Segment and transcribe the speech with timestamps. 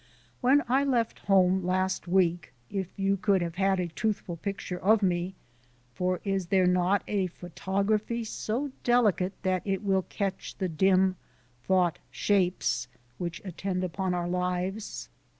[0.39, 5.03] When I left home last week, if you could have had a truthful picture of
[5.03, 5.35] me
[5.93, 11.17] for is there not a photography so delicate that it will catch the dim
[11.67, 12.87] thought shapes
[13.19, 15.07] which attend upon our lives?